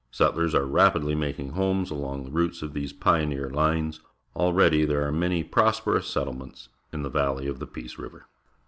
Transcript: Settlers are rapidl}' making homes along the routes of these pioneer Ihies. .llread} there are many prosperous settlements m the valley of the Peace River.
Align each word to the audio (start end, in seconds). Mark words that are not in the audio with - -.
Settlers 0.09 0.55
are 0.55 0.65
rapidl}' 0.65 1.15
making 1.15 1.51
homes 1.51 1.91
along 1.91 2.23
the 2.23 2.31
routes 2.31 2.63
of 2.63 2.73
these 2.73 2.91
pioneer 2.91 3.51
Ihies. 3.51 3.99
.llread} 4.35 4.87
there 4.87 5.05
are 5.07 5.11
many 5.11 5.43
prosperous 5.43 6.07
settlements 6.07 6.69
m 6.91 7.03
the 7.03 7.09
valley 7.11 7.45
of 7.45 7.59
the 7.59 7.67
Peace 7.67 7.99
River. 7.99 8.25